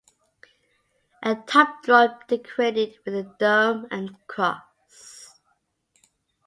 [1.21, 5.39] A top drum decorated with a dome and cross.